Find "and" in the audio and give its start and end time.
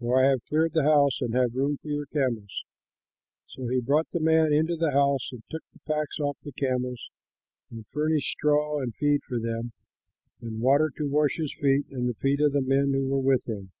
1.22-1.32, 5.32-5.42, 7.70-7.86, 8.82-8.94, 10.42-10.60, 11.88-12.06